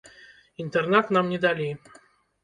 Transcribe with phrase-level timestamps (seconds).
[0.63, 1.67] Інтэрнат нам не далі.